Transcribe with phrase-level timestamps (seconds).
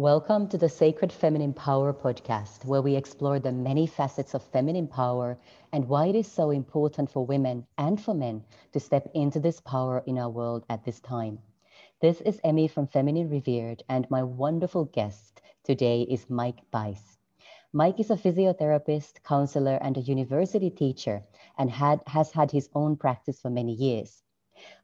[0.00, 4.88] Welcome to the Sacred Feminine Power podcast, where we explore the many facets of feminine
[4.88, 5.36] power
[5.74, 8.42] and why it is so important for women and for men
[8.72, 11.38] to step into this power in our world at this time.
[12.00, 17.18] This is Emmy from Feminine Revered, and my wonderful guest today is Mike Bice.
[17.70, 21.22] Mike is a physiotherapist, counselor, and a university teacher,
[21.58, 24.22] and had, has had his own practice for many years.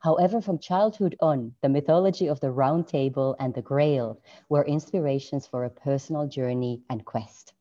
[0.01, 5.47] However, from childhood on, the mythology of the Round Table and the Grail were inspirations
[5.47, 7.53] for a personal journey and quest.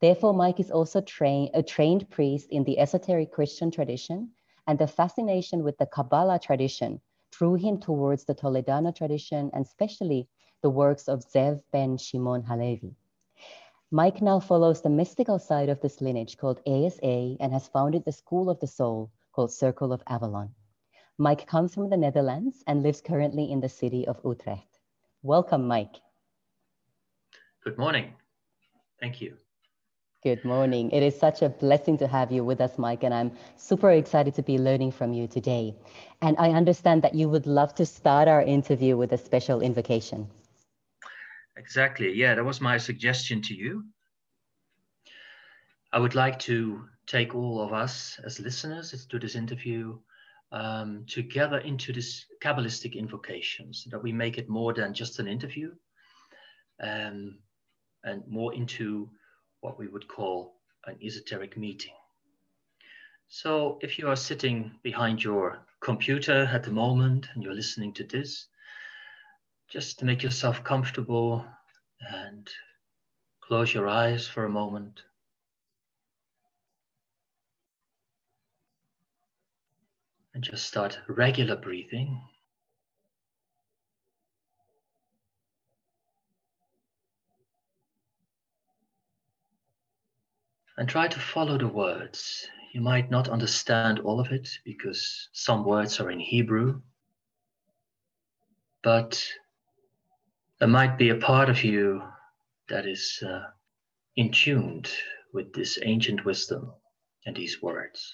[0.00, 4.30] Therefore, Mike is also train, a trained priest in the esoteric Christian tradition,
[4.66, 10.28] and the fascination with the Kabbalah tradition drew him towards the Toledano tradition and especially
[10.62, 12.96] the works of Zev ben Shimon Halevi.
[13.90, 18.12] Mike now follows the mystical side of this lineage called ASA and has founded the
[18.12, 20.54] School of the Soul called Circle of Avalon.
[21.18, 24.80] Mike comes from the Netherlands and lives currently in the city of Utrecht.
[25.22, 25.96] Welcome, Mike.
[27.64, 28.12] Good morning.
[29.00, 29.36] Thank you.
[30.22, 30.90] Good morning.
[30.90, 34.34] It is such a blessing to have you with us, Mike, and I'm super excited
[34.34, 35.74] to be learning from you today.
[36.20, 40.28] And I understand that you would love to start our interview with a special invocation.
[41.56, 42.12] Exactly.
[42.12, 43.84] Yeah, that was my suggestion to you.
[45.92, 49.98] I would like to take all of us as listeners to this interview
[50.52, 55.26] um, together into this Kabbalistic invocation so that we make it more than just an
[55.26, 55.72] interview
[56.82, 57.38] um,
[58.04, 59.10] and more into
[59.60, 60.54] what we would call
[60.86, 61.94] an esoteric meeting.
[63.28, 68.04] So if you are sitting behind your computer at the moment and you're listening to
[68.04, 68.46] this,
[69.68, 71.44] just to make yourself comfortable
[72.00, 72.48] and
[73.40, 75.02] close your eyes for a moment.
[80.36, 82.20] And just start regular breathing.
[90.76, 92.46] And try to follow the words.
[92.74, 96.82] You might not understand all of it because some words are in Hebrew,
[98.82, 99.26] but
[100.58, 102.02] there might be a part of you
[102.68, 103.44] that is uh,
[104.16, 104.90] in tuned
[105.32, 106.74] with this ancient wisdom
[107.24, 108.12] and these words.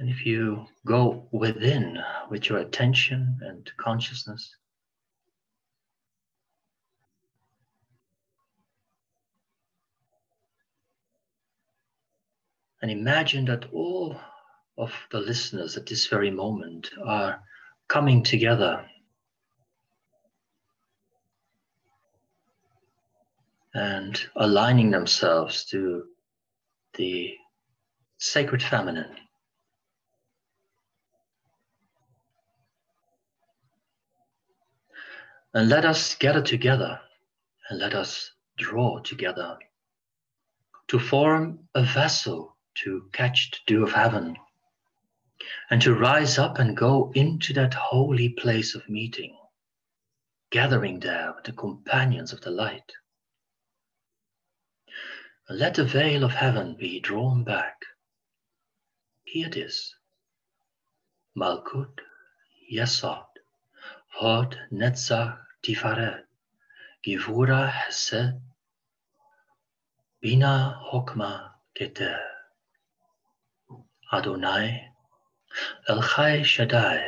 [0.00, 1.98] And if you go within
[2.30, 4.56] with your attention and consciousness,
[12.80, 14.18] and imagine that all
[14.78, 17.42] of the listeners at this very moment are
[17.86, 18.86] coming together
[23.74, 26.04] and aligning themselves to
[26.94, 27.34] the
[28.16, 29.14] sacred feminine.
[35.52, 37.00] And let us gather together
[37.68, 39.58] and let us draw together
[40.88, 44.36] to form a vessel to catch the dew of heaven
[45.70, 49.36] and to rise up and go into that holy place of meeting,
[50.50, 52.92] gathering there with the companions of the light.
[55.48, 57.76] Let the veil of heaven be drawn back.
[59.24, 59.96] Here it is.
[61.36, 61.98] Malkut
[62.72, 63.29] Yesod
[64.20, 66.24] Hod Netzach Tifaret,
[67.02, 68.38] Givura Hesed,
[70.20, 72.18] Bina Hokma Keter,
[74.12, 74.90] Adonai,
[75.88, 77.02] El Chai Shaddai,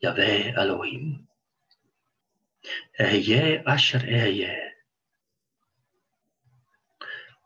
[0.00, 1.28] Yahweh Elohim,
[2.98, 4.70] Ehyeh Asher Ehyeh.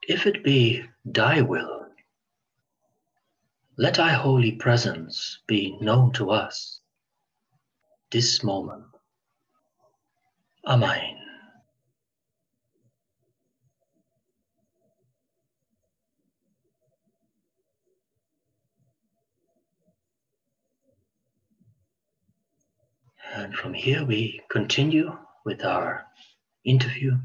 [0.02, 1.86] If it be thy will,
[3.76, 6.79] let thy holy presence be known to us
[8.10, 8.84] this moment.
[10.66, 11.16] Amen.
[23.34, 26.04] And from here we continue with our
[26.64, 27.16] interview.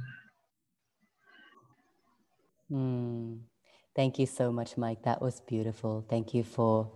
[2.71, 3.39] Mm.
[3.95, 5.03] Thank you so much, Mike.
[5.03, 6.05] That was beautiful.
[6.09, 6.91] Thank you for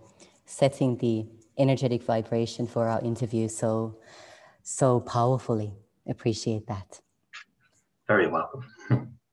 [0.46, 1.26] setting the
[1.60, 4.00] energetic vibration for our interview so
[4.64, 5.74] so powerfully.
[6.08, 7.02] Appreciate that.
[8.08, 8.66] Very welcome.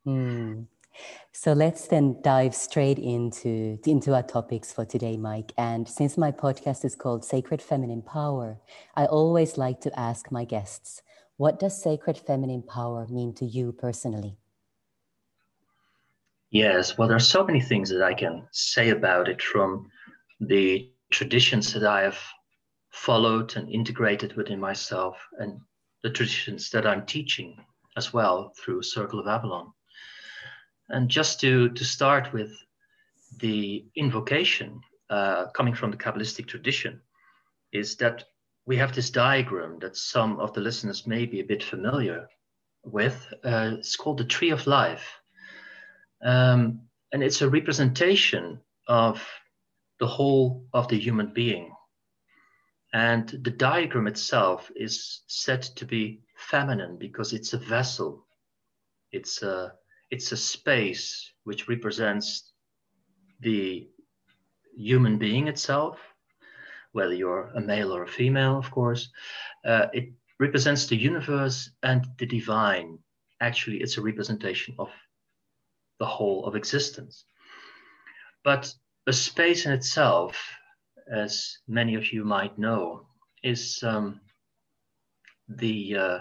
[0.06, 0.66] mm.
[1.32, 5.52] So let's then dive straight into, into our topics for today, Mike.
[5.58, 8.58] And since my podcast is called Sacred Feminine Power,
[8.94, 11.02] I always like to ask my guests,
[11.36, 14.38] what does sacred feminine power mean to you personally?
[16.50, 19.90] Yes, well, there are so many things that I can say about it from
[20.40, 22.18] the traditions that I have
[22.90, 25.58] followed and integrated within myself and
[26.02, 27.56] the traditions that I'm teaching
[27.96, 29.72] as well through Circle of Avalon.
[30.90, 32.52] And just to, to start with
[33.40, 34.78] the invocation
[35.08, 37.00] uh, coming from the Kabbalistic tradition,
[37.72, 38.24] is that
[38.66, 42.28] we have this diagram that some of the listeners may be a bit familiar
[42.84, 43.16] with.
[43.42, 45.08] Uh, it's called the Tree of Life.
[46.22, 49.26] Um, and it's a representation of
[49.98, 51.72] the whole of the human being.
[52.92, 58.26] And the diagram itself is said to be feminine because it's a vessel.
[59.12, 59.74] It's a,
[60.10, 62.52] it's a space which represents
[63.40, 63.88] the
[64.76, 65.98] human being itself,
[66.92, 69.10] whether you're a male or a female, of course.
[69.64, 72.98] Uh, it represents the universe and the divine.
[73.40, 74.90] Actually, it's a representation of
[75.98, 77.24] the whole of existence.
[78.44, 78.72] But
[79.06, 80.36] a space in itself,
[81.12, 83.06] as many of you might know,
[83.42, 84.20] is um,
[85.48, 86.18] the, uh,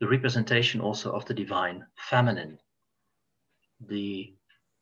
[0.00, 2.58] the representation also of the divine feminine.
[3.88, 4.34] The,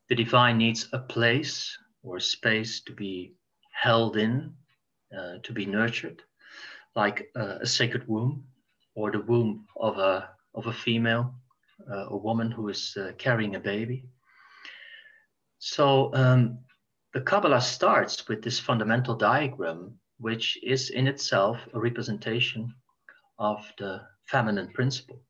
[0.09, 3.35] the divine needs a place or a space to be
[3.71, 4.53] held in,
[5.17, 6.21] uh, to be nurtured,
[6.95, 8.43] like uh, a sacred womb
[8.95, 11.33] or the womb of a, of a female,
[11.89, 14.03] uh, a woman who is uh, carrying a baby.
[15.59, 16.59] So um,
[17.17, 22.71] the Kabbalah starts with this fundamental diagram, which is in itself a representation
[23.39, 25.23] of the feminine principle.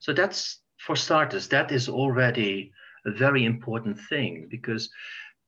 [0.00, 2.72] So that's, for starters, that is already
[3.06, 4.90] a very important thing because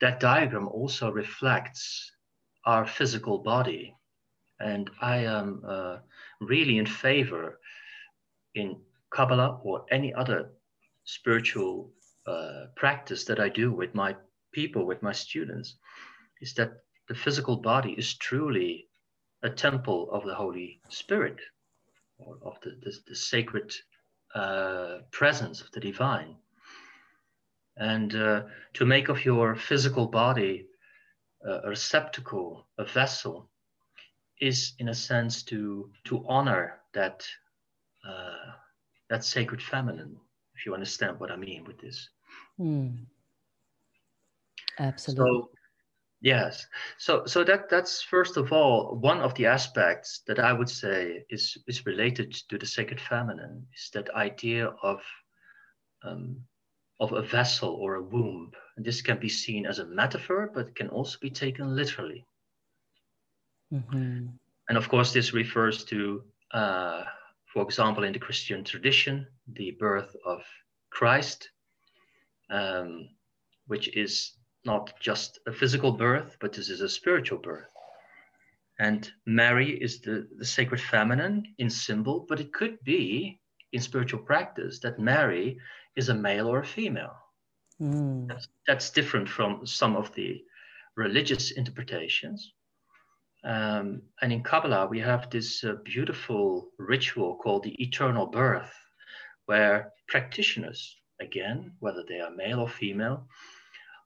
[0.01, 2.13] that diagram also reflects
[2.65, 3.97] our physical body.
[4.61, 5.97] And I am uh,
[6.41, 7.59] really in favor
[8.55, 8.77] in
[9.13, 10.53] Kabbalah or any other
[11.03, 11.91] spiritual
[12.29, 14.15] uh, practice that I do with my
[14.53, 15.77] people, with my students,
[16.41, 16.73] is that
[17.09, 18.89] the physical body is truly
[19.43, 21.41] a temple of the Holy Spirit,
[22.19, 23.75] or of the, the, the sacred
[24.35, 26.37] uh, presence of the divine.
[27.77, 28.43] And uh,
[28.75, 30.67] to make of your physical body
[31.45, 33.49] a receptacle, a vessel,
[34.41, 37.27] is in a sense to to honor that
[38.09, 38.53] uh,
[39.09, 40.17] that sacred feminine,
[40.55, 42.09] if you understand what I mean with this.
[42.59, 43.07] Mm.
[44.79, 45.25] Absolutely.
[45.25, 45.51] So,
[46.21, 46.67] yes.
[46.99, 51.25] So so that that's first of all one of the aspects that I would say
[51.31, 55.01] is is related to the sacred feminine is that idea of
[56.05, 56.37] um,
[57.01, 58.53] of a vessel or a womb.
[58.77, 62.25] And this can be seen as a metaphor, but can also be taken literally.
[63.73, 64.27] Mm-hmm.
[64.69, 66.23] And of course, this refers to,
[66.53, 67.03] uh,
[67.53, 70.43] for example, in the Christian tradition, the birth of
[70.91, 71.51] Christ,
[72.51, 73.09] um,
[73.67, 74.33] which is
[74.65, 77.73] not just a physical birth, but this is a spiritual birth.
[78.79, 83.41] And Mary is the, the sacred feminine in symbol, but it could be
[83.73, 85.59] in spiritual practice that Mary
[85.97, 87.15] is a male or a female.
[87.81, 88.29] Mm.
[88.29, 90.43] That's, that's, different from some of the
[90.97, 92.53] religious interpretations.
[93.45, 98.73] Um, and in Kabbalah, we have this uh, beautiful ritual called the eternal birth,
[99.47, 103.27] where practitioners, again, whether they are male or female,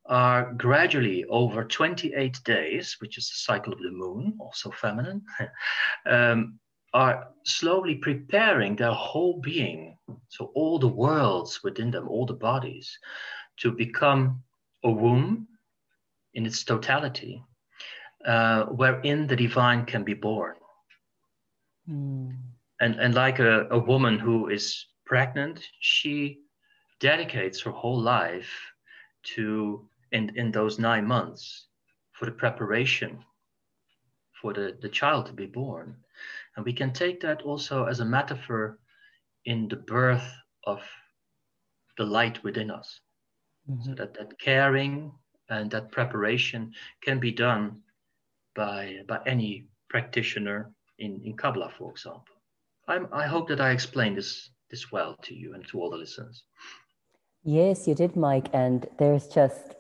[0.09, 5.23] are gradually over 28 days, which is the cycle of the moon, also feminine,
[6.07, 6.59] um,
[6.95, 12.99] are slowly preparing their whole being, so all the worlds within them, all the bodies,
[13.59, 14.43] to become
[14.85, 15.47] a womb
[16.35, 17.43] in its totality,
[18.25, 20.55] uh, wherein the divine can be born.
[21.89, 22.37] Mm.
[22.81, 26.41] And, and like a, a woman who is pregnant, she
[27.01, 28.51] dedicates her whole life
[29.35, 31.67] to in, in those nine months
[32.13, 33.25] for the preparation
[34.41, 35.97] for the, the child to be born.
[36.57, 38.79] And we can take that also as a metaphor
[39.45, 40.29] in the birth
[40.65, 40.81] of
[41.99, 43.01] the light within us.
[43.69, 43.85] Mm-hmm.
[43.85, 45.13] So that, that caring
[45.49, 46.73] and that preparation
[47.03, 47.81] can be done
[48.55, 52.35] by, by any practitioner in, in Kabbalah, for example.
[52.89, 55.97] I'm, I hope that I explained this, this well to you and to all the
[55.97, 56.45] listeners.
[57.45, 58.49] Yes, you did, Mike.
[58.53, 59.75] And there's just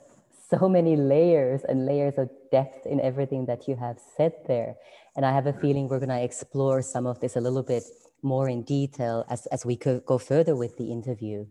[0.50, 4.76] so many layers and layers of depth in everything that you have said there.
[5.16, 7.84] And I have a feeling we're going to explore some of this a little bit
[8.22, 11.46] more in detail as, as we could go further with the interview.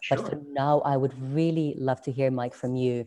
[0.00, 0.16] Sure.
[0.16, 3.06] But for now, I would really love to hear, Mike, from you.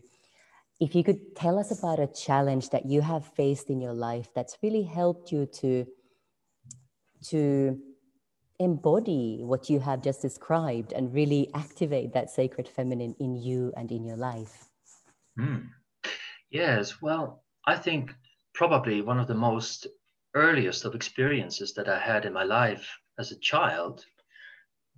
[0.80, 4.28] If you could tell us about a challenge that you have faced in your life
[4.34, 5.86] that's really helped you to,
[7.28, 7.78] to
[8.60, 13.90] embody what you have just described and really activate that sacred feminine in you and
[13.90, 14.68] in your life.
[15.38, 15.68] Mm.
[16.50, 18.14] Yes, well, I think
[18.54, 19.86] probably one of the most
[20.34, 22.88] earliest of experiences that I had in my life
[23.18, 24.04] as a child,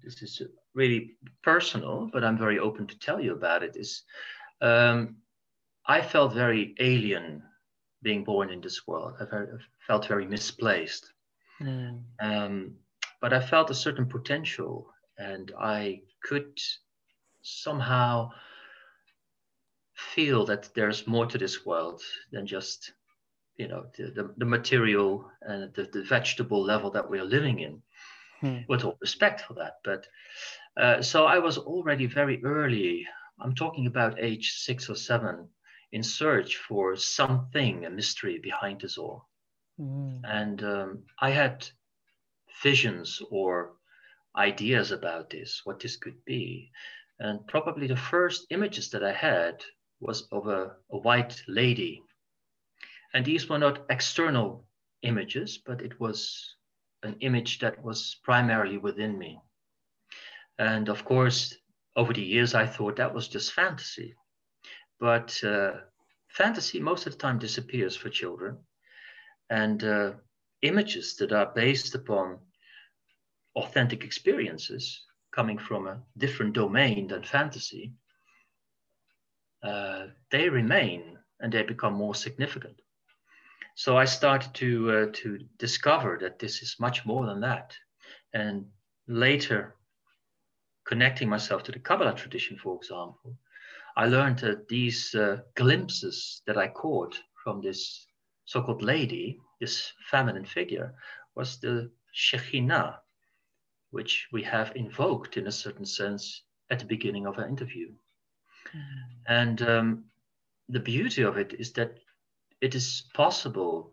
[0.02, 0.42] this is
[0.74, 4.02] really personal, but I'm very open to tell you about it, is
[4.60, 5.16] um,
[5.86, 7.42] I felt very alien
[8.02, 9.14] being born in this world.
[9.20, 9.24] I
[9.86, 11.12] felt very misplaced.
[11.60, 12.02] Mm.
[12.20, 12.74] Um,
[13.20, 14.86] but I felt a certain potential,
[15.18, 16.58] and I could
[17.42, 18.30] somehow
[20.14, 22.92] feel that there's more to this world than just
[23.56, 27.82] you know the, the, the material and the, the, vegetable level that we're living in
[28.40, 28.58] hmm.
[28.68, 30.06] with all respect for that but
[30.80, 33.06] uh, so i was already very early
[33.40, 35.48] i'm talking about age six or seven
[35.92, 39.28] in search for something a mystery behind this all
[39.80, 40.20] mm.
[40.24, 41.66] and um, i had
[42.62, 43.72] visions or
[44.36, 46.70] ideas about this what this could be
[47.18, 49.62] and probably the first images that i had
[50.00, 52.02] was of a, a white lady.
[53.14, 54.66] And these were not external
[55.02, 56.56] images, but it was
[57.02, 59.38] an image that was primarily within me.
[60.58, 61.54] And of course,
[61.94, 64.14] over the years, I thought that was just fantasy.
[64.98, 65.72] But uh,
[66.28, 68.58] fantasy most of the time disappears for children.
[69.50, 70.12] And uh,
[70.62, 72.38] images that are based upon
[73.54, 77.92] authentic experiences coming from a different domain than fantasy
[79.62, 82.80] uh, they remain and they become more significant.
[83.74, 87.76] So I started to uh, to discover that this is much more than that,
[88.32, 88.66] and
[89.06, 89.76] later,
[90.88, 93.36] connecting myself to the Kabbalah tradition, for example,
[93.96, 98.06] I learned that these uh, glimpses that I caught from this
[98.46, 100.94] so-called lady, this feminine figure,
[101.34, 102.96] was the Shekhinah,
[103.90, 107.92] which we have invoked in a certain sense at the beginning of our interview.
[109.26, 110.04] And um,
[110.68, 111.98] the beauty of it is that
[112.60, 113.92] it is possible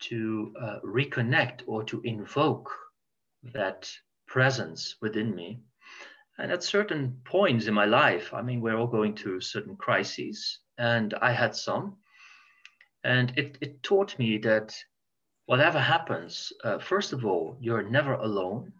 [0.00, 2.70] to uh, reconnect or to invoke
[3.52, 3.90] that
[4.26, 5.60] presence within me.
[6.38, 10.58] And at certain points in my life, I mean, we're all going through certain crises,
[10.78, 11.96] and I had some.
[13.04, 14.74] And it, it taught me that
[15.46, 18.72] whatever happens, uh, first of all, you're never alone,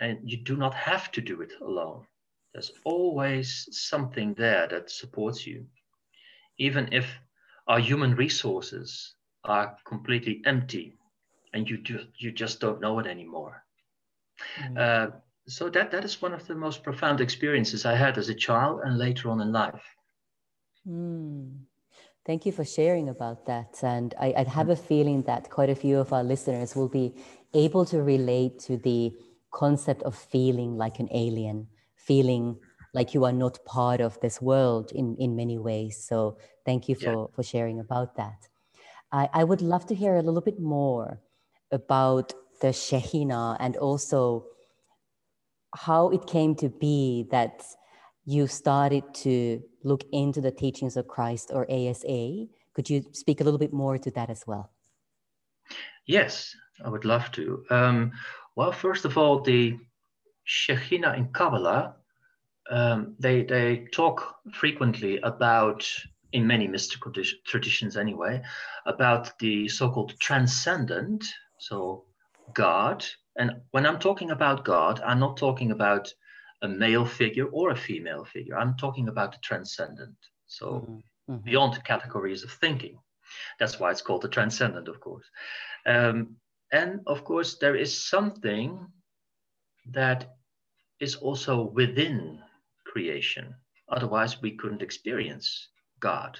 [0.00, 2.06] and you do not have to do it alone.
[2.54, 5.66] There's always something there that supports you.
[6.58, 7.06] Even if
[7.66, 10.96] our human resources are completely empty
[11.52, 13.64] and you, do, you just don't know it anymore.
[14.60, 14.78] Mm.
[14.78, 15.10] Uh,
[15.48, 18.80] so that, that is one of the most profound experiences I had as a child
[18.84, 19.84] and later on in life.
[20.86, 21.58] Mm.
[22.24, 23.80] Thank you for sharing about that.
[23.82, 27.14] And I, I, have a feeling that quite a few of our listeners will be
[27.52, 29.12] able to relate to the
[29.50, 31.68] concept of feeling like an alien
[32.06, 32.56] feeling
[32.92, 36.04] like you are not part of this world in, in many ways.
[36.08, 37.34] So thank you for, yeah.
[37.34, 38.48] for sharing about that.
[39.12, 41.20] I, I would love to hear a little bit more
[41.72, 44.46] about the Shekhinah and also
[45.74, 47.64] how it came to be that
[48.24, 52.46] you started to look into the teachings of Christ or ASA.
[52.74, 54.70] Could you speak a little bit more to that as well?
[56.06, 57.64] Yes, I would love to.
[57.70, 58.12] Um,
[58.56, 59.78] well, first of all, the
[60.46, 61.96] Shekhinah in Kabbalah,
[62.70, 65.88] um, they, they talk frequently about,
[66.32, 67.12] in many mystical
[67.44, 68.42] traditions anyway,
[68.86, 71.24] about the so called transcendent,
[71.58, 72.04] so
[72.54, 73.04] God.
[73.36, 76.12] And when I'm talking about God, I'm not talking about
[76.62, 78.56] a male figure or a female figure.
[78.56, 80.16] I'm talking about the transcendent.
[80.46, 81.32] So mm-hmm.
[81.32, 81.44] mm-hmm.
[81.44, 82.98] beyond the categories of thinking.
[83.58, 85.24] That's why it's called the transcendent, of course.
[85.86, 86.36] Um,
[86.72, 88.86] and of course, there is something
[89.90, 90.36] that
[91.00, 92.40] is also within
[92.86, 93.54] creation.
[93.88, 95.68] Otherwise, we couldn't experience
[96.00, 96.38] God.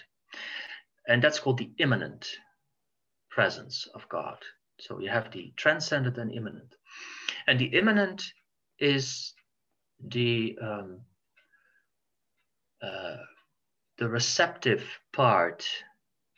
[1.06, 2.26] And that's called the immanent
[3.30, 4.38] presence of God.
[4.80, 6.74] So you have the transcendent and immanent.
[7.46, 8.22] And the immanent
[8.78, 9.34] is
[10.00, 11.00] the um,
[12.82, 13.16] uh,
[13.98, 15.66] the receptive part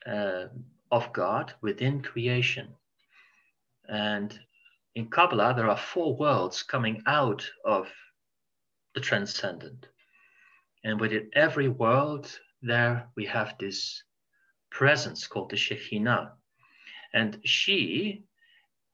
[0.06, 0.46] uh,
[0.90, 2.68] of God within creation.
[3.88, 4.38] And
[4.96, 7.86] in Kabbalah, there are four worlds coming out of
[8.94, 9.86] the transcendent.
[10.84, 14.02] And within every world, there we have this
[14.70, 16.30] presence called the Shekhinah.
[17.12, 18.24] And she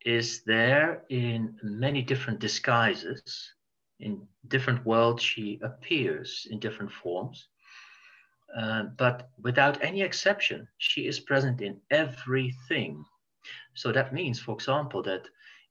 [0.05, 3.53] is there in many different disguises.
[4.01, 7.47] In different worlds, she appears in different forms.
[8.59, 13.05] Uh, but without any exception, she is present in everything.
[13.75, 15.29] So that means, for example, that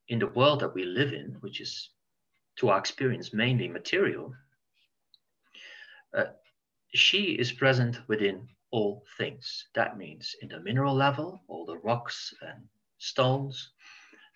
[0.07, 1.89] in the world that we live in, which is
[2.57, 4.33] to our experience mainly material,
[6.17, 6.25] uh,
[6.93, 9.65] she is present within all things.
[9.75, 12.63] That means in the mineral level, all the rocks and
[12.97, 13.71] stones.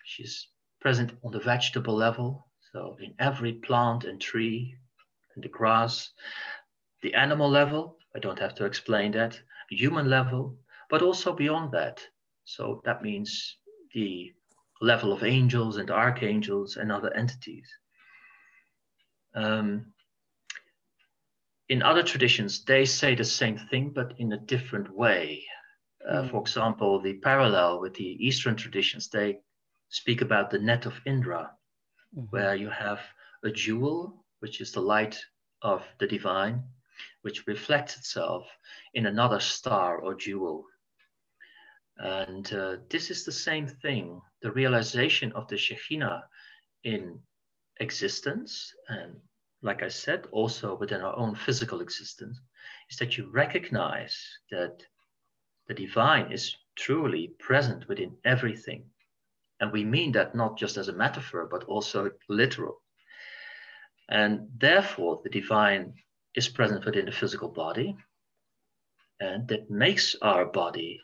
[0.04, 0.48] She's
[0.80, 4.76] present on the vegetable level, so in every plant and tree
[5.34, 6.10] and the grass.
[7.02, 9.40] The animal level, I don't have to explain that.
[9.70, 10.56] Human level,
[10.88, 12.02] but also beyond that.
[12.44, 13.56] So that means
[13.92, 14.32] the
[14.80, 17.68] level of angels and archangels and other entities.
[19.34, 19.92] Um,
[21.68, 25.44] in other traditions, they say the same thing, but in a different way.
[26.08, 26.30] Uh, mm.
[26.30, 29.38] For example, the parallel with the Eastern traditions, they
[29.88, 31.50] speak about the net of Indra,
[32.16, 32.26] mm-hmm.
[32.30, 33.00] where you have
[33.42, 35.18] a jewel, which is the light
[35.62, 36.62] of the divine,
[37.22, 38.46] which reflects itself
[38.94, 40.64] in another star or jewel.
[41.98, 46.22] And uh, this is the same thing the realization of the Shekhinah
[46.84, 47.18] in
[47.80, 49.16] existence and
[49.62, 52.40] like I said, also within our own physical existence,
[52.90, 54.16] is that you recognize
[54.50, 54.82] that
[55.66, 58.84] the divine is truly present within everything.
[59.60, 62.82] And we mean that not just as a metaphor, but also literal.
[64.08, 65.94] And therefore, the divine
[66.34, 67.96] is present within the physical body,
[69.18, 71.00] and that makes our body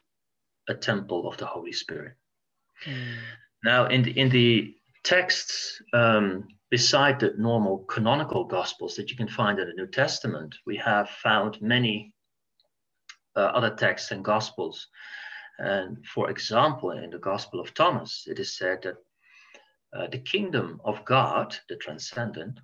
[0.69, 2.15] a temple of the Holy Spirit.
[2.87, 3.15] Mm.
[3.65, 9.29] Now, in the, in the texts um, beside the normal canonical gospels that you can
[9.29, 12.15] find in the New Testament, we have found many
[13.37, 14.89] uh, other texts and gospels.
[15.59, 18.97] And for example, in the Gospel of Thomas, it is said that
[19.95, 22.59] uh, the kingdom of God, the transcendent,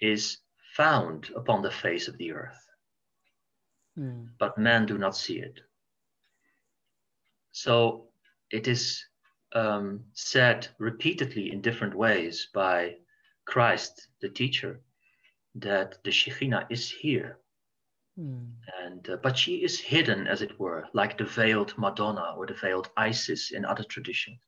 [0.00, 0.38] is
[0.76, 2.64] found upon the face of the earth.
[3.98, 4.28] Mm.
[4.38, 5.60] But men do not see it.
[7.52, 8.08] So
[8.50, 9.04] it is
[9.54, 12.96] um, said repeatedly in different ways by
[13.46, 14.80] Christ, the teacher,
[15.56, 17.38] that the Shekhinah is here.
[18.18, 18.52] Mm.
[18.82, 22.54] And, uh, but she is hidden, as it were, like the veiled Madonna or the
[22.54, 24.40] veiled Isis in other traditions.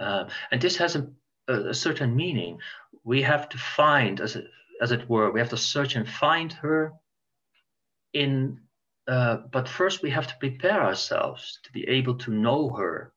[0.00, 1.08] Uh, and this has a,
[1.48, 2.58] a, a, certain meaning.
[3.04, 4.46] We have to find, as it,
[4.80, 6.92] as it were, we have to search and find her
[8.12, 8.60] in,
[9.08, 13.12] uh, but first we have to prepare ourselves to be able to know her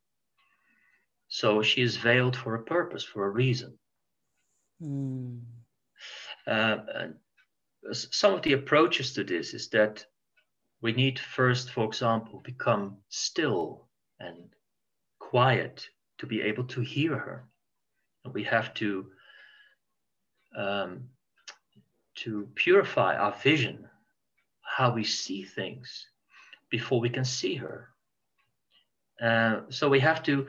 [1.28, 3.78] so she is veiled for a purpose, for a reason.
[4.82, 5.41] Mm.
[6.48, 6.78] Uh,
[7.91, 10.06] some of the approaches to this is that
[10.82, 13.88] we need first, for example, become still
[14.19, 14.54] and
[15.19, 15.88] quiet
[16.19, 17.45] to be able to hear her.
[18.24, 19.12] And we have to
[20.56, 21.10] um,
[22.15, 23.89] to purify our vision,
[24.76, 26.08] how we see things,
[26.70, 27.88] before we can see her.
[29.22, 30.48] Uh, so we have to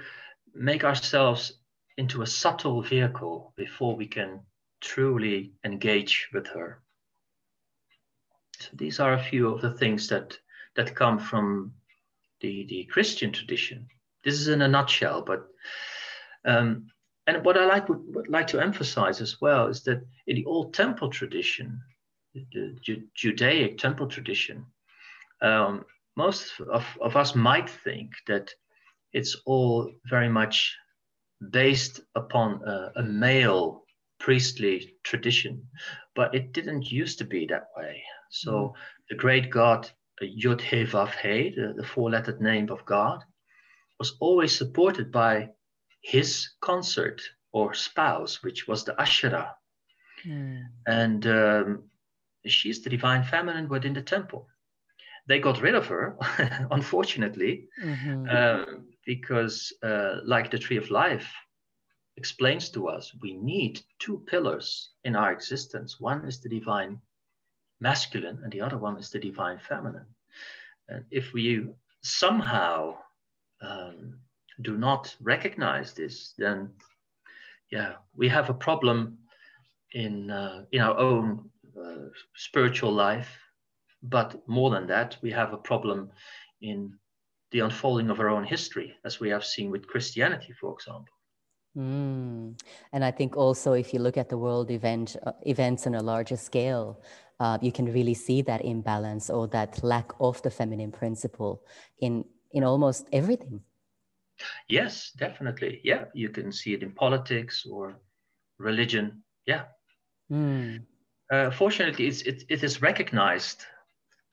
[0.52, 1.60] make ourselves
[1.96, 4.40] into a subtle vehicle before we can
[4.80, 6.82] truly engage with her.
[8.58, 10.36] So these are a few of the things that
[10.74, 11.72] that come from
[12.40, 13.86] the, the Christian tradition.
[14.24, 15.46] This is in a nutshell, but
[16.44, 16.88] um,
[17.28, 20.44] and what I like would, would, like to emphasize as well is that in the
[20.46, 21.80] old temple tradition,
[22.52, 24.66] the Ju- Judaic temple tradition,
[25.42, 25.84] um,
[26.16, 28.50] most of, of us might think that
[29.12, 30.74] it's all very much
[31.50, 33.82] based upon a, a male
[34.18, 35.62] priestly tradition,
[36.14, 38.02] but it didn't used to be that way.
[38.30, 38.72] So mm.
[39.10, 39.90] the great god
[40.22, 43.22] Yud He Vav He, the, the four-lettered name of God,
[43.98, 45.50] was always supported by
[46.02, 47.20] his consort
[47.52, 49.54] or spouse, which was the Asherah.
[50.26, 50.64] Mm.
[50.86, 51.84] And um,
[52.50, 54.48] she's the divine feminine within the temple.
[55.26, 56.16] They got rid of her,
[56.70, 58.26] unfortunately, mm-hmm.
[58.30, 61.32] uh, because, uh, like the tree of life
[62.16, 66.00] explains to us, we need two pillars in our existence.
[66.00, 67.00] One is the divine
[67.80, 70.06] masculine, and the other one is the divine feminine.
[70.88, 71.66] And if we
[72.02, 72.96] somehow
[73.60, 74.20] um,
[74.62, 76.70] do not recognize this, then
[77.70, 79.18] yeah, we have a problem
[79.92, 81.50] in uh, in our own
[82.34, 83.38] spiritual life.
[84.02, 86.10] But more than that, we have a problem
[86.60, 86.98] in
[87.50, 91.14] the unfolding of our own history, as we have seen with Christianity, for example.
[91.76, 92.58] Mm.
[92.92, 96.02] And I think also, if you look at the world event uh, events on a
[96.02, 97.00] larger scale,
[97.38, 101.62] uh, you can really see that imbalance or that lack of the feminine principle
[101.98, 103.60] in in almost everything.
[104.68, 105.80] Yes, definitely.
[105.84, 108.00] Yeah, you can see it in politics or
[108.58, 109.22] religion.
[109.46, 109.64] Yeah.
[110.30, 110.84] Mm.
[111.30, 113.64] Uh, fortunately, it's, it, it is recognized.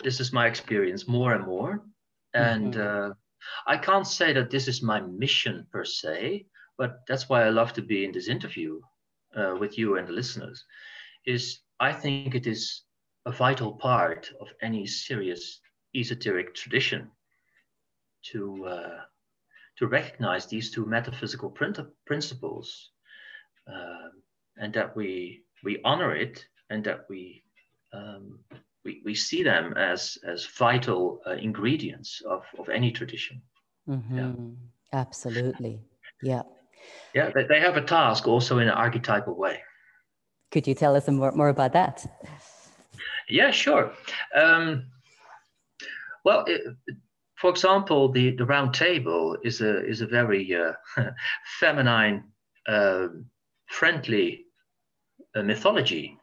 [0.04, 1.84] This is my experience more and more
[2.34, 3.12] and mm-hmm.
[3.12, 3.14] uh,
[3.68, 6.46] I can't say that this is my mission per se,
[6.78, 8.80] but that's why I love to be in this interview
[9.36, 10.64] uh, with you and the listeners.
[11.26, 12.84] Is I think it is
[13.26, 15.60] a vital part of any serious
[15.96, 17.12] esoteric tradition
[18.32, 19.02] to uh,
[19.78, 21.56] to recognize these two metaphysical
[22.06, 22.92] principles
[23.68, 24.10] uh,
[24.58, 27.44] and that we we honor it and that we
[27.94, 28.40] um,
[28.84, 33.42] we, we see them as as vital uh, ingredients of, of any tradition.
[33.88, 34.18] Mm-hmm.
[34.18, 34.32] yeah.
[34.94, 35.82] absolutely.
[36.22, 36.44] Yeah.
[37.14, 39.62] Yeah they, they have a task also in an archetypal way.
[40.52, 42.06] Could you tell us more, more about that?
[43.30, 43.92] Yeah sure.
[44.36, 44.88] Um,
[46.24, 46.62] well it,
[47.44, 50.72] for example, the, the round table is a is a very uh,
[51.60, 52.24] feminine,
[52.70, 53.08] uh,
[53.68, 54.46] friendly
[55.36, 56.18] uh, mythology,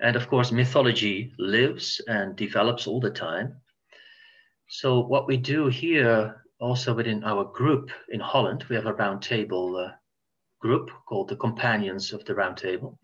[0.00, 3.56] and of course, mythology lives and develops all the time.
[4.68, 9.22] So what we do here, also within our group in Holland, we have a round
[9.22, 9.92] table uh,
[10.60, 12.98] group called the Companions of the Round Table,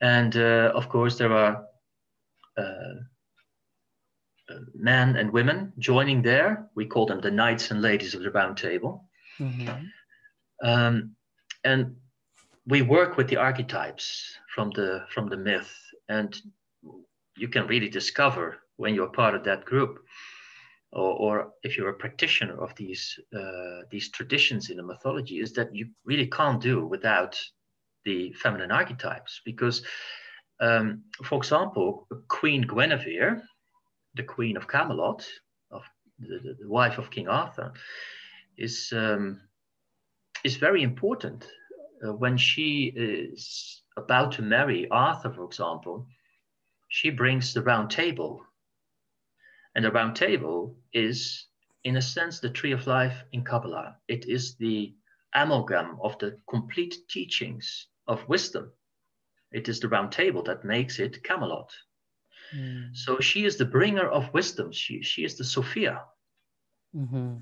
[0.00, 1.64] and uh, of course there are
[2.56, 2.94] uh,
[4.74, 6.68] men and women joining there.
[6.74, 9.08] We call them the knights and ladies of the round table.
[9.38, 9.86] Mm-hmm.
[10.62, 11.16] Um,
[11.64, 11.96] and
[12.66, 15.72] we work with the archetypes from the from the myth,
[16.08, 16.36] and
[17.36, 19.98] you can really discover when you're part of that group,
[20.92, 25.52] or, or if you're a practitioner of these uh, these traditions in the mythology, is
[25.52, 27.38] that you really can't do without
[28.04, 29.82] the feminine archetypes because.
[30.60, 33.42] Um, for example, Queen Guinevere,
[34.14, 35.26] the Queen of Camelot,
[35.72, 35.82] of
[36.20, 37.72] the, the, wife of King Arthur,
[38.56, 39.40] is um,
[40.44, 41.48] is very important.
[42.04, 46.06] Uh, when she is about to marry Arthur, for example,
[46.88, 48.44] she brings the round table.
[49.74, 51.46] And the round table is,
[51.84, 53.96] in a sense, the tree of life in Kabbalah.
[54.08, 54.94] It is the
[55.34, 58.70] amalgam of the complete teachings of wisdom.
[59.52, 61.72] It is the round table that makes it Camelot.
[62.54, 62.96] Mm.
[62.96, 64.72] So she is the bringer of wisdom.
[64.72, 66.02] She, she is the Sophia.
[66.94, 67.36] Mm-hmm.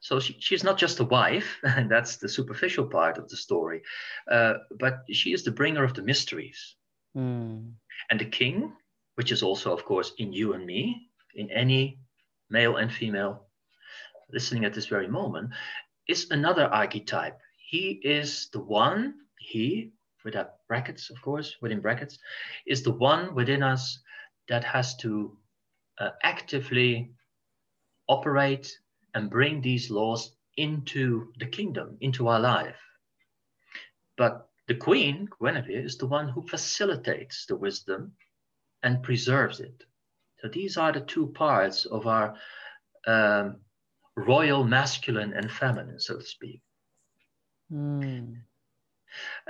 [0.00, 3.82] So she, she's not just a wife, and that's the superficial part of the story,
[4.30, 6.76] uh, but she is the bringer of the mysteries.
[7.16, 7.72] Mm.
[8.10, 8.72] And the king,
[9.14, 11.98] which is also, of course, in you and me, in any
[12.50, 13.46] male and female
[14.32, 15.50] listening at this very moment,
[16.08, 17.38] is another archetype.
[17.56, 19.92] He is the one, he,
[20.24, 22.18] without brackets, of course, within brackets,
[22.66, 23.98] is the one within us
[24.48, 25.36] that has to
[25.98, 27.12] uh, actively
[28.08, 28.78] operate
[29.16, 32.76] and bring these laws into the kingdom, into our life.
[34.18, 38.12] But the queen, Guinevere, is the one who facilitates the wisdom
[38.82, 39.84] and preserves it.
[40.40, 42.34] So these are the two parts of our
[43.06, 43.56] um,
[44.16, 46.60] royal masculine and feminine, so to speak.
[47.72, 48.42] Mm.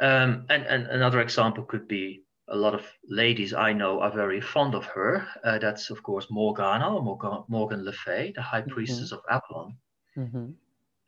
[0.01, 4.41] Um, and, and another example could be a lot of ladies I know are very
[4.41, 5.27] fond of her.
[5.45, 8.71] Uh, that's of course Morgana or Morgan, Morgan Le Fay, the High mm-hmm.
[8.71, 9.77] Priestess of Avalon.
[10.17, 10.47] Mm-hmm.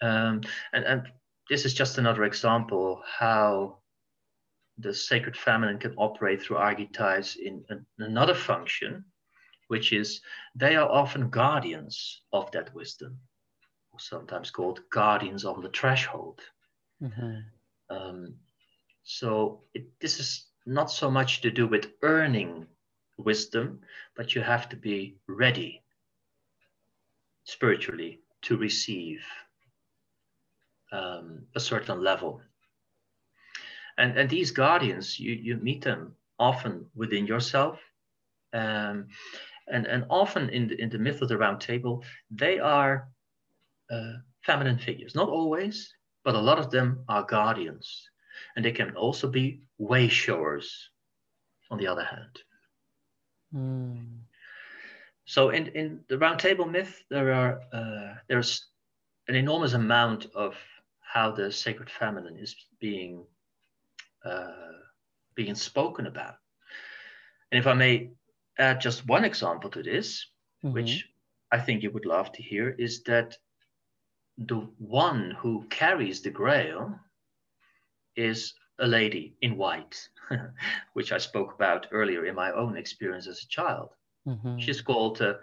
[0.01, 0.41] Um,
[0.73, 1.03] and and
[1.49, 3.79] this is just another example how
[4.79, 9.05] the sacred feminine can operate through archetypes in, in another function,
[9.69, 10.21] which is
[10.55, 13.19] they are often guardians of that wisdom,
[13.99, 16.41] sometimes called guardians on the threshold.
[17.03, 17.97] Mm-hmm.
[17.97, 18.35] Um,
[19.03, 22.67] so it, this is not so much to do with earning
[23.17, 23.81] wisdom,
[24.15, 25.83] but you have to be ready
[27.45, 29.25] spiritually to receive
[30.93, 32.43] um, a certain level.
[33.97, 37.81] And, and these guardians, you, you meet them often within yourself.
[38.53, 39.07] Um,
[39.67, 43.09] and, and often in the, in the myth of the round table, they are
[43.91, 44.13] uh,
[44.45, 45.15] feminine figures.
[45.15, 45.93] Not always,
[46.25, 48.11] but a lot of them are guardians
[48.57, 50.91] and they can also be way showers
[51.71, 52.39] on the other hand.
[53.55, 54.19] Mm.
[55.25, 58.67] So in, in the round table myth, there are uh, there's
[59.29, 60.55] an enormous amount of
[61.01, 63.25] how the sacred feminine is being
[64.25, 64.53] uh,
[65.35, 66.37] being spoken about.
[67.53, 68.11] And if I may
[68.59, 70.27] add just one example to this,
[70.65, 70.75] mm-hmm.
[70.75, 71.09] which
[71.53, 73.37] I think you would love to hear, is that
[74.37, 76.99] the one who carries the grail
[78.19, 80.09] is a lady in white,
[80.93, 83.91] which I spoke about earlier in my own experience as a child.
[84.27, 84.59] Mm-hmm.
[84.59, 85.35] She's called uh,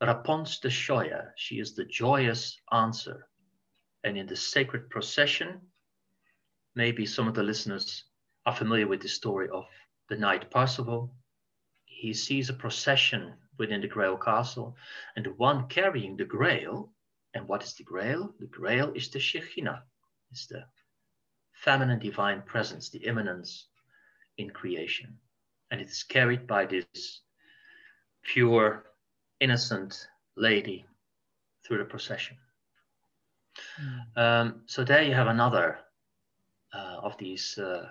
[0.00, 1.22] Repanse de Schoye.
[1.36, 3.28] She is the joyous answer.
[4.04, 5.60] And in the sacred procession,
[6.74, 8.04] maybe some of the listeners
[8.46, 9.64] are familiar with the story of
[10.08, 11.14] the knight Parsifal.
[11.84, 14.74] He sees a procession within the Grail Castle,
[15.14, 16.90] and the one carrying the Grail.
[17.34, 18.34] And what is the Grail?
[18.40, 19.82] The Grail is the Shekhinah,
[20.32, 20.64] it's the
[21.62, 23.66] feminine divine presence, the immanence
[24.38, 25.16] in creation.
[25.70, 27.20] And it is carried by this
[28.24, 28.84] pure
[29.40, 30.84] innocent lady
[31.64, 32.36] through the procession.
[33.80, 34.22] Mm.
[34.22, 35.78] Um, so there you have another
[36.74, 37.86] uh, of these uh,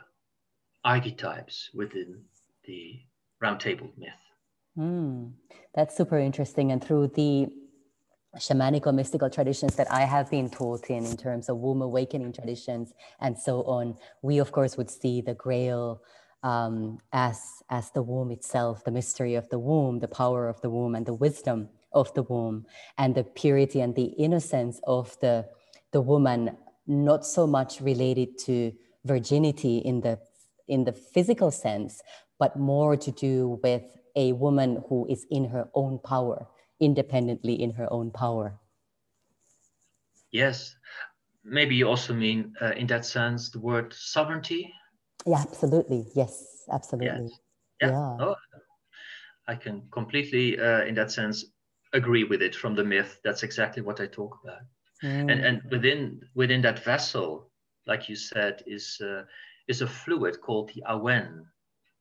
[0.84, 2.22] archetypes within
[2.66, 3.00] the
[3.42, 4.10] round table myth.
[4.78, 5.32] Mm.
[5.74, 6.72] That's super interesting.
[6.72, 7.48] And through the
[8.38, 12.34] shamanic or mystical traditions that I have been taught in, in terms of womb awakening
[12.34, 16.02] traditions and so on, we of course would see the grail
[16.44, 20.70] um, as, as the womb itself, the mystery of the womb, the power of the
[20.70, 22.66] womb, and the wisdom of the womb,
[22.98, 25.46] and the purity and the innocence of the,
[25.92, 28.72] the woman, not so much related to
[29.06, 30.18] virginity in the,
[30.68, 32.02] in the physical sense,
[32.40, 33.84] but more to do with
[34.16, 36.48] a woman who is in her own power,
[36.82, 38.60] independently in her own power.
[40.32, 40.76] Yes,
[41.44, 44.74] maybe you also mean uh, in that sense the word sovereignty
[45.26, 46.08] yeah, absolutely.
[46.16, 47.30] Yes, absolutely.
[47.30, 47.40] Yes.
[47.82, 47.90] Yeah.
[47.90, 48.18] yeah.
[48.20, 48.36] Oh,
[49.48, 51.46] I can completely, uh, in that sense,
[51.94, 53.20] agree with it from the myth.
[53.24, 54.62] That's exactly what I talk about.
[55.04, 55.32] Mm.
[55.32, 57.50] And and within within that vessel,
[57.88, 59.24] like you said, is uh,
[59.68, 61.46] is a fluid called the awen.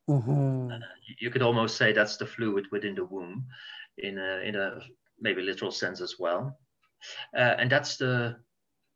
[0.08, 0.70] Mm-hmm.
[0.72, 0.78] Uh,
[1.18, 3.46] you could almost say that's the fluid within the womb,
[4.02, 4.80] in a in a
[5.20, 6.58] maybe literal sense as well.
[7.36, 8.36] Uh, and that's the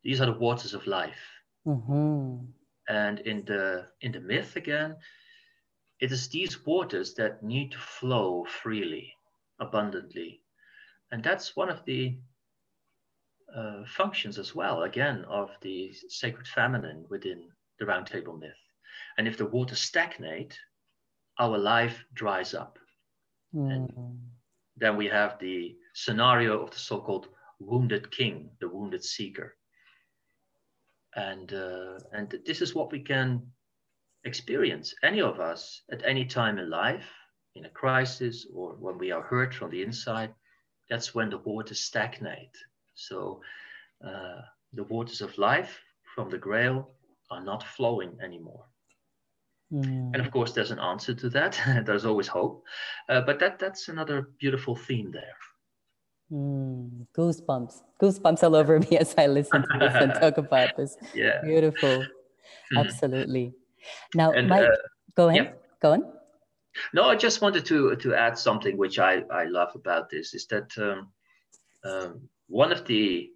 [0.02, 1.24] these are the waters of life.
[1.66, 2.44] Mm-hmm.
[2.88, 4.96] And in the in the myth again,
[6.00, 9.12] it is these waters that need to flow freely,
[9.60, 10.42] abundantly.
[11.10, 12.18] And that's one of the
[13.54, 18.52] uh, functions as well, again, of the sacred feminine within the round table myth.
[19.16, 20.58] And if the waters stagnate,
[21.38, 22.78] our life dries up.
[23.54, 23.72] Mm.
[23.72, 24.18] And
[24.76, 27.28] then we have the scenario of the so called
[27.60, 29.56] wounded king, the wounded seeker.
[31.16, 33.42] And uh, and this is what we can
[34.24, 37.08] experience any of us at any time in life
[37.54, 40.34] in a crisis or when we are hurt from the inside
[40.88, 42.56] that's when the waters stagnate.
[42.94, 43.40] So
[44.06, 44.40] uh,
[44.72, 45.80] the waters of life
[46.14, 46.90] from the grail
[47.30, 48.64] are not flowing anymore
[49.72, 50.10] mm.
[50.12, 52.64] and of course there's an answer to that there's always hope
[53.08, 55.36] uh, but that that's another beautiful theme there
[56.32, 60.96] Mm, goosebumps, goosebumps all over me as I listen to this and talk about this.
[61.14, 62.04] Yeah, beautiful,
[62.72, 62.78] mm.
[62.78, 63.52] absolutely.
[64.14, 64.76] Now, and, Mike, uh,
[65.14, 65.44] go ahead.
[65.44, 65.52] Yeah.
[65.82, 66.12] Go on.
[66.92, 70.46] No, I just wanted to to add something which I I love about this is
[70.46, 71.12] that um,
[71.84, 73.30] um, one of the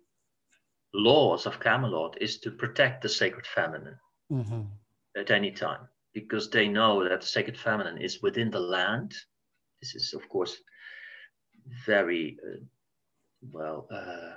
[0.95, 3.99] laws of Camelot is to protect the sacred feminine
[4.33, 4.63] mm-hmm.
[5.17, 5.87] at any time
[6.21, 9.15] because they know that the sacred feminine is within the land.
[9.81, 10.57] This is, of course,
[11.87, 12.61] very uh,
[13.53, 14.35] well, uh,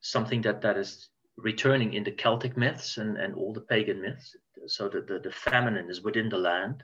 [0.00, 4.34] something that, that is returning in the Celtic myths and, and all the pagan myths.
[4.66, 6.82] So that the, the feminine is within the land,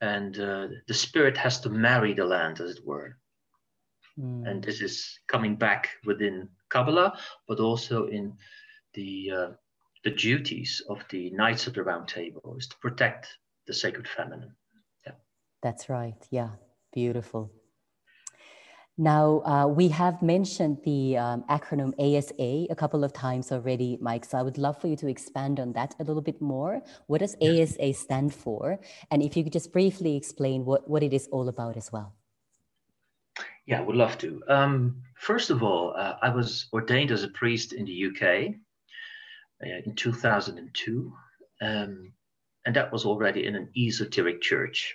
[0.00, 3.18] and uh, the spirit has to marry the land, as it were.
[4.18, 4.48] Mm.
[4.48, 8.32] And this is coming back within Kabbalah, but also in
[8.94, 9.48] the uh,
[10.04, 13.28] the duties of the Knights of the Round Table is to protect
[13.66, 14.54] the sacred feminine.
[15.06, 15.12] Yeah.
[15.62, 16.16] That's right.
[16.30, 16.50] Yeah.
[16.92, 17.52] Beautiful.
[18.98, 24.26] Now, uh, we have mentioned the um, acronym ASA a couple of times already, Mike.
[24.26, 26.82] So I would love for you to expand on that a little bit more.
[27.06, 28.78] What does ASA stand for?
[29.10, 32.14] And if you could just briefly explain what, what it is all about as well.
[33.64, 34.42] Yeah, I would love to.
[34.48, 38.54] Um, first of all, uh, I was ordained as a priest in the UK
[39.62, 41.12] in 2002.
[41.62, 42.12] Um,
[42.66, 44.94] and that was already in an esoteric church.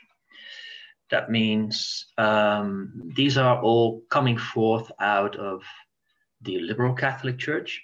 [1.12, 5.62] That means um, these are all coming forth out of
[6.42, 7.82] the liberal Catholic Church.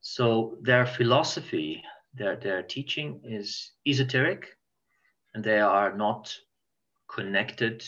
[0.00, 1.82] So their philosophy,
[2.14, 4.48] their, their teaching is esoteric,
[5.34, 6.34] and they are not
[7.08, 7.84] connected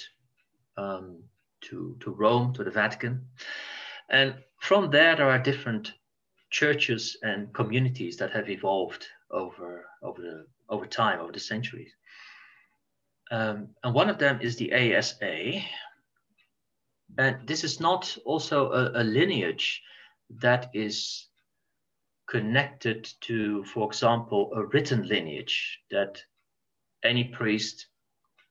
[0.77, 1.23] um,
[1.63, 3.27] to, to Rome, to the Vatican.
[4.11, 5.93] And from there, there are different
[6.55, 11.93] churches and communities that have evolved over, over, the, over time, over the centuries.
[13.33, 15.61] Um, and one of them is the ASA.
[17.19, 19.83] And this is not also a, a lineage
[20.39, 21.27] that is
[22.29, 26.23] connected to, for example, a written lineage that
[27.03, 27.87] any priest,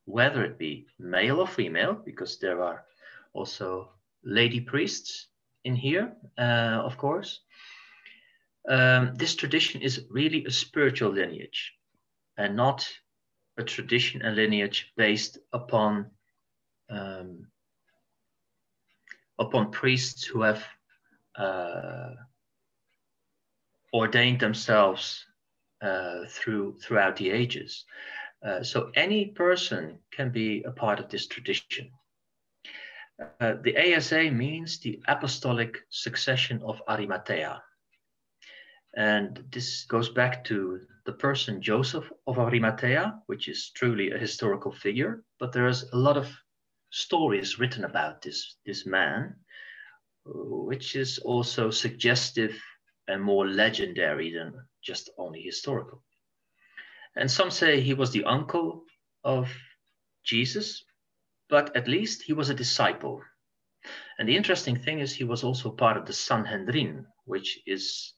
[0.04, 2.84] whether it be male or female, because there are
[3.32, 3.88] also
[4.22, 5.28] lady priests
[5.64, 7.40] in here, uh, of course.
[8.68, 11.72] Um, this tradition is really a spiritual lineage
[12.38, 12.88] and not
[13.58, 16.10] a tradition and lineage based upon
[16.90, 17.46] um,
[19.38, 20.64] upon priests who have
[21.36, 22.10] uh,
[23.92, 25.24] ordained themselves
[25.82, 27.84] uh, through throughout the ages.
[28.44, 31.90] Uh, so any person can be a part of this tradition.
[33.40, 37.62] Uh, the ASA means the Apostolic Succession of Arimathea.
[38.96, 44.72] And this goes back to the person Joseph of Arimathea, which is truly a historical
[44.72, 46.30] figure, but there's a lot of
[46.90, 49.34] stories written about this, this man,
[50.24, 52.56] which is also suggestive
[53.08, 56.02] and more legendary than just only historical.
[57.16, 58.84] And some say he was the uncle
[59.24, 59.50] of
[60.24, 60.84] Jesus,
[61.48, 63.22] but at least he was a disciple.
[64.18, 68.14] And the interesting thing is, he was also part of the Sanhedrin, which is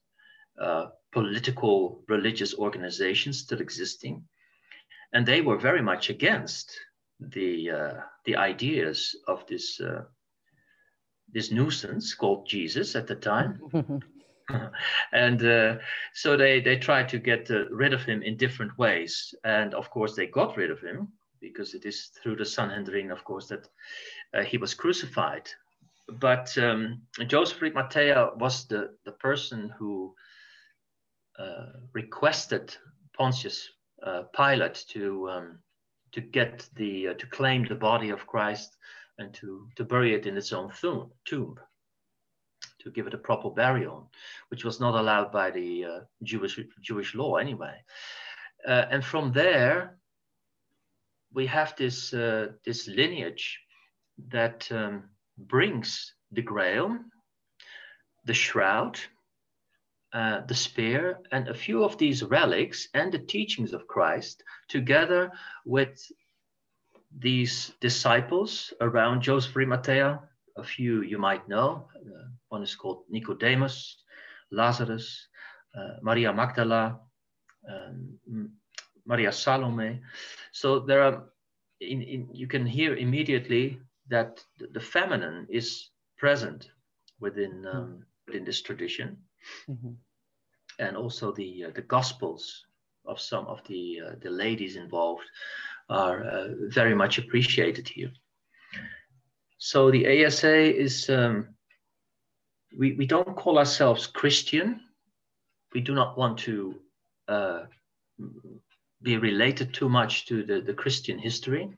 [0.60, 4.24] uh, political religious organizations still existing.
[5.12, 6.78] And they were very much against
[7.20, 10.02] the, uh, the ideas of this, uh,
[11.32, 13.60] this nuisance called Jesus at the time.
[15.12, 15.76] and uh,
[16.14, 19.34] so they, they tried to get uh, rid of him in different ways.
[19.44, 21.08] And of course, they got rid of him
[21.40, 23.68] because it is through the Sanhedrin, of course, that
[24.34, 25.48] uh, he was crucified.
[26.08, 30.14] But um, Joseph Arimathea was the, the person who
[31.92, 32.76] requested
[33.16, 33.70] Pontius
[34.02, 35.58] uh, Pilate to um,
[36.12, 38.76] to get the uh, to claim the body of Christ
[39.18, 41.58] and to to bury it in its own tomb, tomb
[42.80, 44.10] to give it a proper burial,
[44.48, 47.74] which was not allowed by the uh, Jewish Jewish law anyway.
[48.66, 49.98] Uh, and from there,
[51.32, 53.58] we have this uh, this lineage
[54.28, 55.04] that um,
[55.36, 56.98] brings the Grail,
[58.24, 58.98] the shroud,
[60.16, 65.30] uh, the spear, and a few of these relics and the teachings of Christ, together
[65.66, 66.00] with
[67.18, 70.20] these disciples around Joseph Arimathea.
[70.56, 71.86] A few you might know.
[71.94, 74.04] Uh, one is called Nicodemus,
[74.50, 75.28] Lazarus,
[75.78, 76.98] uh, Maria Magdala,
[77.68, 78.50] um,
[79.04, 80.00] Maria Salome.
[80.52, 81.24] So there are,
[81.82, 86.70] in, in, you can hear immediately that the, feminine is present
[87.20, 89.18] within um, within this tradition,
[89.68, 89.92] mm-hmm.
[90.78, 92.64] and also the uh, the gospels
[93.06, 95.24] of some of the uh, the ladies involved
[95.88, 98.10] are uh, very much appreciated here.
[99.58, 101.48] So the ASA is um,
[102.76, 104.80] we we don't call ourselves Christian.
[105.74, 106.74] We do not want to
[107.28, 107.62] uh,
[109.02, 111.70] be related too much to the, the Christian history,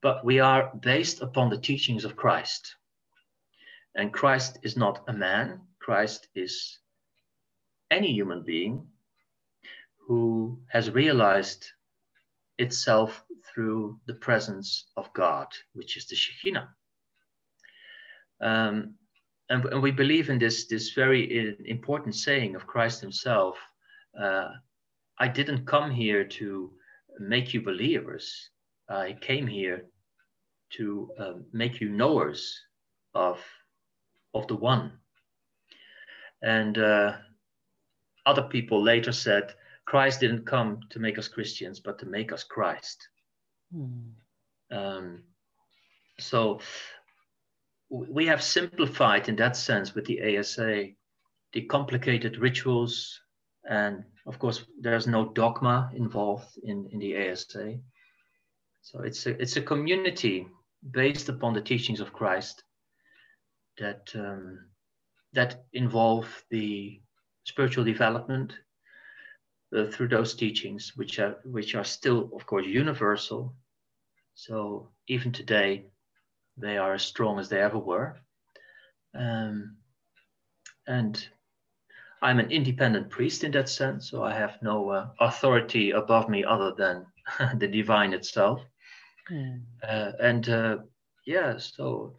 [0.00, 2.74] but we are based upon the teachings of Christ.
[3.94, 6.78] And Christ is not a man, Christ is
[7.92, 8.86] any human being
[9.98, 11.66] who has realized
[12.58, 16.68] itself through the presence of God, which is the Shekhinah.
[18.40, 18.94] Um,
[19.48, 23.56] and, and, we believe in this, this very important saying of Christ himself
[24.18, 24.48] uh,
[25.18, 26.72] I didn't come here to
[27.18, 28.50] make you believers.
[28.88, 29.86] I came here
[30.76, 32.58] to uh, make you knowers
[33.14, 33.38] of,
[34.34, 34.92] of the one.
[36.42, 37.16] And uh,
[38.26, 39.54] other people later said,
[39.86, 43.08] Christ didn't come to make us Christians, but to make us Christ.
[43.74, 44.12] Mm.
[44.70, 45.22] Um,
[46.18, 46.60] so
[47.90, 50.88] we have simplified in that sense with the ASA
[51.52, 53.20] the complicated rituals
[53.68, 57.78] and of course, there's no dogma involved in, in the ASA.
[58.82, 60.46] So it's a, it's a community
[60.90, 62.62] based upon the teachings of Christ
[63.78, 64.66] that, um,
[65.32, 67.00] that involve the
[67.44, 68.54] spiritual development
[69.76, 73.54] uh, through those teachings, which are, which are still, of course, universal.
[74.34, 75.86] So even today,
[76.56, 78.16] they are as strong as they ever were.
[79.14, 79.76] Um,
[80.86, 81.26] and
[82.22, 86.44] I'm an independent priest in that sense, so I have no uh, authority above me
[86.44, 87.06] other than
[87.58, 88.62] the divine itself.
[89.30, 89.62] Mm.
[89.82, 90.76] Uh, and uh,
[91.26, 92.14] yeah, so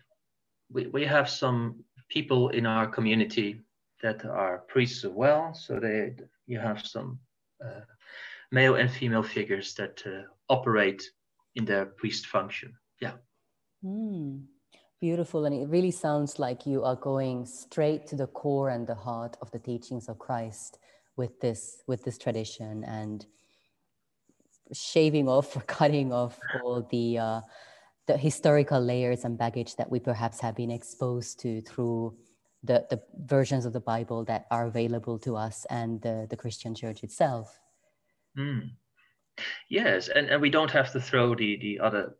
[0.71, 3.61] we, we have some people in our community
[4.03, 5.53] that are priests as well.
[5.55, 6.13] So they
[6.45, 7.19] you have some
[7.65, 7.81] uh,
[8.51, 11.01] male and female figures that uh, operate
[11.55, 12.75] in their priest function.
[13.01, 13.13] Yeah.
[13.83, 14.43] Mm.
[15.01, 15.45] Beautiful.
[15.45, 19.35] And it really sounds like you are going straight to the core and the heart
[19.41, 20.79] of the teachings of Christ
[21.17, 23.25] with this, with this tradition and
[24.71, 27.41] shaving off or cutting off all the, uh,
[28.07, 32.15] the historical layers and baggage that we perhaps have been exposed to through
[32.63, 36.73] the, the versions of the Bible that are available to us and the, the Christian
[36.73, 37.59] church itself.
[38.37, 38.71] Mm.
[39.69, 42.15] Yes, and, and we don't have to throw the, the other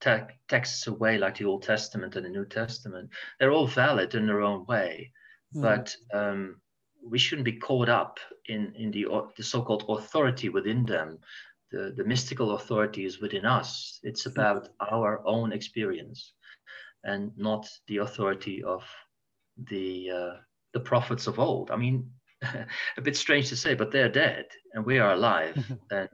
[0.00, 3.10] te- texts away like the Old Testament and the New Testament.
[3.38, 5.12] They're all valid in their own way,
[5.54, 5.62] mm.
[5.62, 6.60] but um,
[7.08, 11.18] we shouldn't be caught up in, in the, the so-called authority within them.
[11.70, 13.98] The, the mystical authority is within us.
[14.02, 14.30] It's hmm.
[14.30, 16.34] about our own experience.
[17.04, 18.82] and not the authority of
[19.56, 20.36] the uh,
[20.72, 21.70] the prophets of old.
[21.70, 22.10] I mean,
[22.42, 25.56] a bit strange to say, but they're dead and we are alive,
[25.90, 26.08] and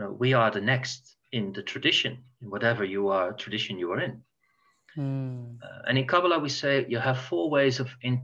[0.00, 4.00] uh, we are the next in the tradition, in whatever you are tradition you are
[4.00, 4.22] in.
[4.96, 5.56] Mm.
[5.62, 8.22] Uh, and in Kabbalah, we say you have four ways of in,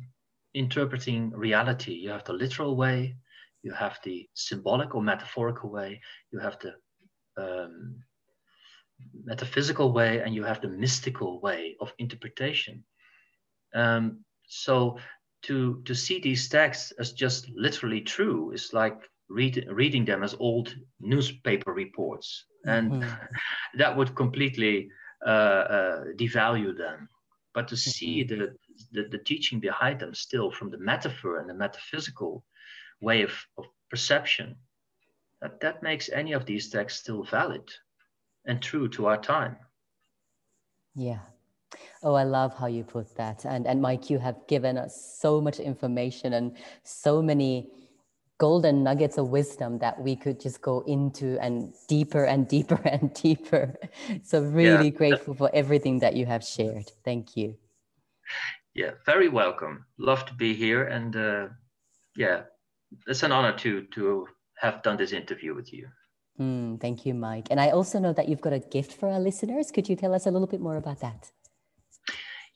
[0.55, 1.93] interpreting reality.
[1.93, 3.17] You have the literal way,
[3.63, 6.01] you have the symbolic or metaphorical way,
[6.33, 6.75] you have the
[7.37, 8.03] um,
[9.25, 12.85] metaphysical way, and you have the mystical way of interpretation.
[13.77, 14.99] Um, so
[15.43, 18.99] to to see these texts as just literally true is like
[19.29, 23.25] read, reading them as old newspaper reports, and mm-hmm.
[23.79, 24.89] that would completely
[25.25, 27.09] uh, uh, devalue them.
[27.55, 28.41] But to see mm-hmm.
[28.41, 28.57] the,
[28.93, 32.45] the, the teaching behind them still from the metaphor and the metaphysical
[33.01, 34.57] way of, of perception,
[35.41, 37.71] that, that makes any of these texts still valid
[38.45, 39.57] and true to our time.
[40.95, 41.21] Yeah.
[42.03, 43.45] Oh, I love how you put that.
[43.45, 47.71] And and Mike, you have given us so much information and so many
[48.39, 53.13] golden nuggets of wisdom that we could just go into and deeper and deeper and
[53.15, 53.75] deeper.
[54.23, 54.99] So really yeah.
[54.99, 56.91] grateful for everything that you have shared.
[57.05, 57.57] Thank you.
[58.75, 59.87] Yeah, very welcome.
[59.99, 61.49] Love to be here, and uh,
[62.15, 62.43] yeah,
[63.07, 64.27] it's an honor to to
[64.59, 65.89] have done this interview with you.
[66.39, 67.49] Mm, thank you, Mike.
[67.51, 69.71] And I also know that you've got a gift for our listeners.
[69.71, 71.33] Could you tell us a little bit more about that?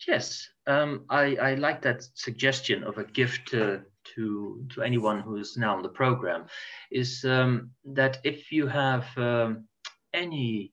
[0.06, 3.82] Yes, um, I, I like that suggestion of a gift to,
[4.14, 6.46] to, to anyone who is now on the program.
[6.90, 9.68] Is um, that if you have um,
[10.14, 10.72] any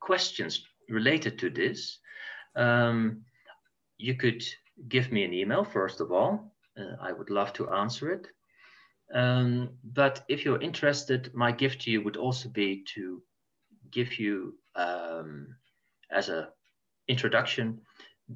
[0.00, 1.98] questions related to this,
[2.56, 3.22] um,
[3.96, 4.44] you could
[4.88, 6.52] give me an email first of all.
[6.78, 8.26] Uh, I would love to answer it.
[9.14, 13.22] Um, but if you're interested, my gift to you would also be to
[13.90, 15.56] give you, um,
[16.12, 16.46] as an
[17.08, 17.80] introduction,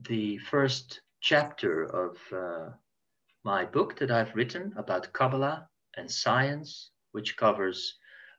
[0.03, 2.70] the first chapter of uh,
[3.45, 7.95] my book that I've written about Kabbalah and science, which covers,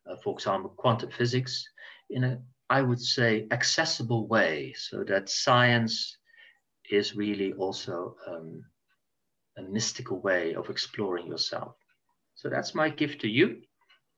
[0.09, 1.65] uh, for example, quantum physics
[2.09, 2.39] in a,
[2.69, 6.17] I would say, accessible way, so that science
[6.89, 8.63] is really also um,
[9.57, 11.75] a mystical way of exploring yourself.
[12.35, 13.61] So that's my gift to you.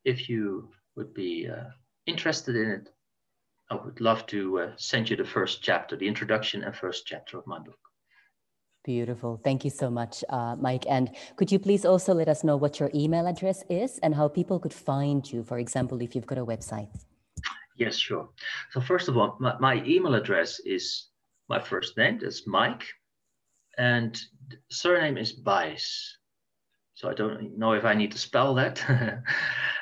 [0.03, 1.69] If you would be uh,
[2.07, 2.89] interested in it,
[3.69, 7.37] I would love to uh, send you the first chapter, the introduction and first chapter
[7.37, 7.79] of my book.
[8.85, 9.41] Beautiful.
[9.43, 10.85] Thank you so much, uh, Mike.
[10.87, 14.29] And could you please also let us know what your email address is and how
[14.29, 16.87] people could find you, for example, if you've got a website?
[17.75, 18.29] Yes, sure.
[18.71, 21.07] So, first of all, my, my email address is
[21.49, 22.85] my first name, that's Mike,
[23.77, 24.17] and
[24.71, 26.17] surname is Bijs.
[26.95, 28.83] So I don't know if I need to spell that.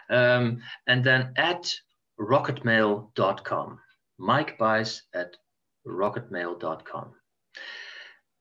[0.10, 1.72] um, and then at
[2.20, 3.80] rocketmail.com.
[4.18, 5.36] Mike Bijs at
[5.86, 7.14] rocketmail.com.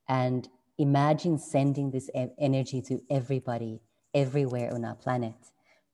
[0.08, 3.80] And Imagine sending this energy to everybody,
[4.14, 5.34] everywhere on our planet,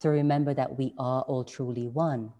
[0.00, 2.32] to remember that we are all truly one,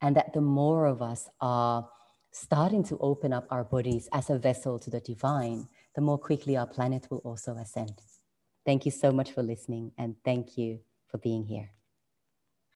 [0.00, 1.88] and that the more of us are
[2.30, 6.56] starting to open up our bodies as a vessel to the divine, the more quickly
[6.56, 8.00] our planet will also ascend.
[8.66, 11.70] Thank you so much for listening, and thank you for being here.